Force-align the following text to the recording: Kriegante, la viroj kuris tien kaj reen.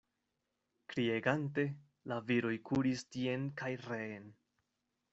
Kriegante, 0.93 1.67
la 2.13 2.19
viroj 2.31 2.57
kuris 2.73 3.07
tien 3.17 3.49
kaj 3.63 3.73
reen. 3.89 4.31